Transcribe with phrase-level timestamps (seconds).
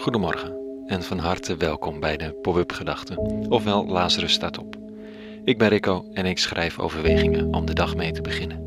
[0.00, 4.76] Goedemorgen en van harte welkom bij de Pop-up Gedachten, ofwel Lazarus staat op.
[5.44, 8.64] Ik ben Rico en ik schrijf overwegingen om de dag mee te beginnen.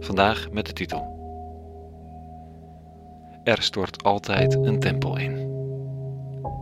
[0.00, 1.12] Vandaag met de titel
[3.44, 5.52] Er stort altijd een tempel in.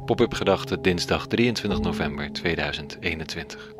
[0.04, 3.72] Pop-up Gedachten dinsdag 23 november 2021.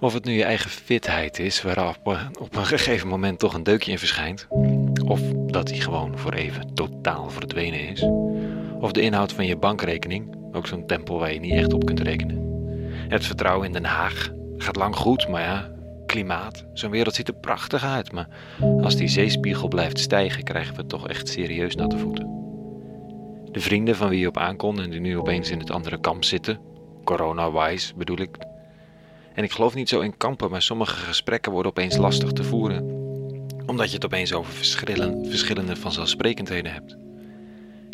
[0.00, 3.90] Of het nu je eigen fitheid is, waarop op een gegeven moment toch een deukje
[3.90, 4.46] in verschijnt,
[5.08, 8.02] of dat die gewoon voor even totaal verdwenen is,
[8.80, 12.00] of de inhoud van je bankrekening, ook zo'n tempel waar je niet echt op kunt
[12.00, 12.46] rekenen.
[13.08, 15.70] Het vertrouwen in Den Haag gaat lang goed, maar ja,
[16.06, 18.28] klimaat, zo'n wereld ziet er prachtig uit, maar
[18.80, 22.36] als die zeespiegel blijft stijgen, krijgen we het toch echt serieus natte voeten.
[23.52, 26.24] De vrienden van wie je op aankon en die nu opeens in het andere kamp
[26.24, 26.60] zitten,
[27.04, 28.36] corona-wise bedoel ik,
[29.34, 32.97] en ik geloof niet zo in kampen, maar sommige gesprekken worden opeens lastig te voeren.
[33.68, 36.96] Omdat je het opeens over verschillende, verschillende vanzelfsprekendheden hebt.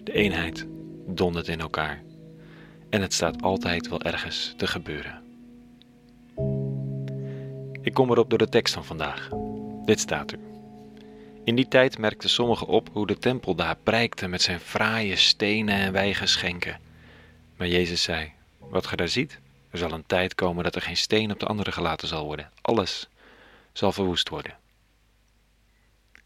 [0.05, 0.66] De eenheid
[1.06, 2.03] dondert in elkaar.
[2.91, 5.22] En het staat altijd wel ergens te gebeuren.
[7.83, 9.28] Ik kom erop door de tekst van vandaag.
[9.84, 10.39] Dit staat er.
[11.44, 15.75] In die tijd merkten sommigen op hoe de tempel daar prijkte met zijn fraaie stenen
[15.75, 16.81] en wijgeschenken.
[17.56, 19.38] Maar Jezus zei: Wat ge daar ziet,
[19.70, 22.50] er zal een tijd komen dat er geen steen op de andere gelaten zal worden.
[22.61, 23.09] Alles
[23.72, 24.62] zal verwoest worden.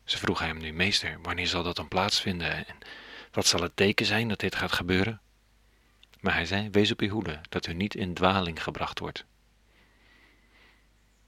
[0.08, 2.78] Ze vroeg hem nu, meester, wanneer zal dat dan plaatsvinden en
[3.32, 5.20] wat zal het teken zijn dat dit gaat gebeuren?
[6.20, 9.24] Maar hij zei, wees op uw hoede, dat u niet in dwaling gebracht wordt.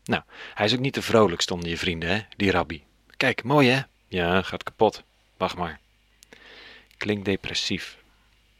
[0.05, 0.23] Nou,
[0.55, 2.85] hij is ook niet de vrolijkste onder je vrienden, hè, die rabbi.
[3.17, 3.81] Kijk, mooi hè?
[4.09, 5.03] Ja, gaat kapot.
[5.37, 5.81] Wacht maar.
[6.97, 7.99] Klinkt depressief.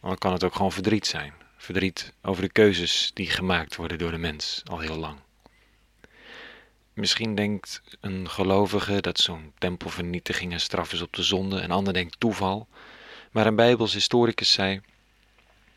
[0.01, 4.11] Dan kan het ook gewoon verdriet zijn verdriet over de keuzes die gemaakt worden door
[4.11, 5.19] de mens al heel lang.
[7.01, 11.93] Misschien denkt een gelovige dat zo'n tempelvernietiging een straf is op de zonde, en ander
[11.93, 12.69] denkt toeval.
[13.31, 14.81] Maar een Bijbels historicus zei: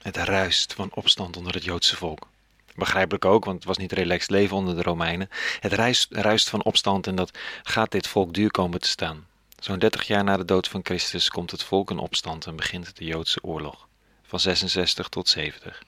[0.02, 2.28] Het ruist van opstand onder het Joodse volk.
[2.76, 5.30] Begrijpelijk ook, want het was niet relaxed leven onder de Romeinen.
[5.60, 9.28] Het ruist, ruist van opstand en dat gaat dit volk duur komen te staan.
[9.60, 12.98] Zo'n 30 jaar na de dood van Christus komt het volk in opstand en begint
[12.98, 13.88] de Joodse oorlog
[14.24, 15.84] van 66 tot 70.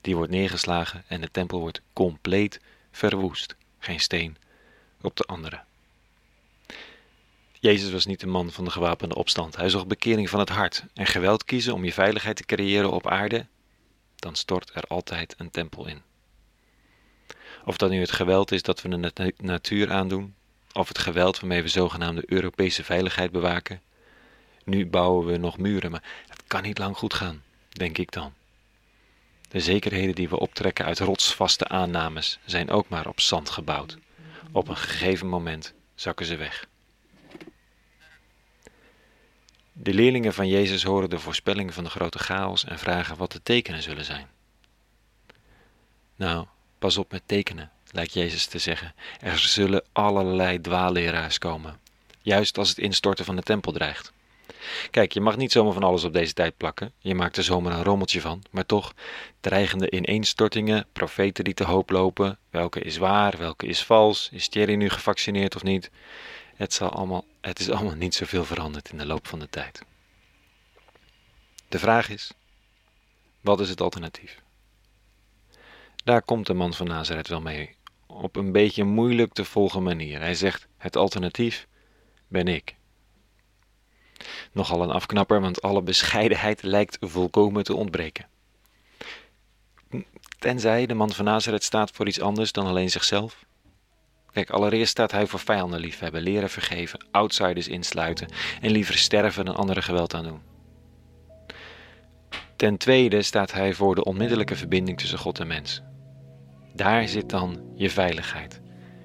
[0.00, 2.60] Die wordt neergeslagen en de tempel wordt compleet
[2.90, 3.56] verwoest.
[3.78, 4.36] Geen steen
[5.02, 5.60] op de andere.
[7.52, 9.56] Jezus was niet de man van de gewapende opstand.
[9.56, 13.06] Hij zocht bekering van het hart en geweld kiezen om je veiligheid te creëren op
[13.06, 13.46] aarde.
[14.16, 16.02] Dan stort er altijd een tempel in.
[17.64, 20.34] Of dat nu het geweld is dat we de natuur aandoen,
[20.72, 23.80] of het geweld waarmee we zogenaamde Europese veiligheid bewaken.
[24.64, 27.42] Nu bouwen we nog muren, maar het kan niet lang goed gaan
[27.72, 28.32] denk ik dan.
[29.48, 33.98] De zekerheden die we optrekken uit rotsvaste aannames zijn ook maar op zand gebouwd.
[34.52, 36.66] Op een gegeven moment zakken ze weg.
[39.72, 43.42] De leerlingen van Jezus horen de voorspelling van de grote chaos en vragen wat de
[43.42, 44.28] tekenen zullen zijn.
[46.16, 46.46] Nou,
[46.78, 48.94] pas op met tekenen, lijkt Jezus te zeggen.
[49.20, 51.80] Er zullen allerlei dwaalleraars komen,
[52.20, 54.12] juist als het instorten van de tempel dreigt.
[54.90, 56.92] Kijk, je mag niet zomaar van alles op deze tijd plakken.
[56.98, 58.42] Je maakt er zomaar een rommeltje van.
[58.50, 58.94] Maar toch,
[59.40, 62.38] dreigende ineenstortingen, profeten die te hoop lopen.
[62.50, 64.28] Welke is waar, welke is vals?
[64.32, 65.90] Is Thierry nu gevaccineerd of niet?
[66.54, 69.82] Het, zal allemaal, het is allemaal niet zoveel veranderd in de loop van de tijd.
[71.68, 72.32] De vraag is:
[73.40, 74.42] wat is het alternatief?
[76.04, 77.76] Daar komt de man van Nazareth wel mee.
[78.06, 80.20] Op een beetje moeilijk te volgen manier.
[80.20, 81.66] Hij zegt: Het alternatief
[82.28, 82.74] ben ik.
[84.52, 88.26] Nogal een afknapper, want alle bescheidenheid lijkt volkomen te ontbreken.
[90.38, 93.44] Tenzij de man van Nazareth staat voor iets anders dan alleen zichzelf.
[94.32, 98.28] Kijk, allereerst staat hij voor vijanden liefhebben, leren vergeven, outsiders insluiten
[98.60, 100.40] en liever sterven dan anderen geweld aan doen.
[102.56, 105.82] Ten tweede staat hij voor de onmiddellijke verbinding tussen God en mens.
[106.74, 108.60] Daar zit dan je veiligheid.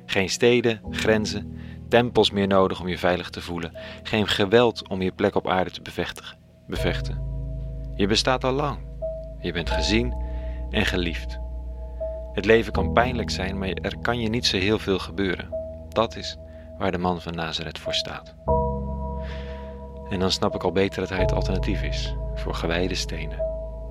[0.06, 1.57] Geen steden, grenzen,
[1.88, 5.72] tempels meer nodig om je veilig te voelen, geen geweld om je plek op aarde
[5.72, 5.81] te
[6.68, 7.25] bevechten.
[7.95, 8.78] Je bestaat al lang.
[9.39, 10.16] Je bent gezien
[10.69, 11.39] en geliefd.
[12.34, 15.50] Het leven kan pijnlijk zijn, maar er kan je niet zo heel veel gebeuren.
[15.89, 16.38] Dat is
[16.78, 18.36] waar de man van Nazareth voor staat.
[20.10, 23.42] En dan snap ik al beter dat hij het alternatief is voor gewijde stenen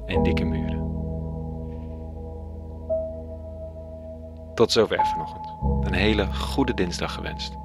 [0.07, 0.95] en dikke muren.
[4.55, 5.47] Tot zover vanochtend.
[5.87, 7.65] Een hele goede dinsdag gewenst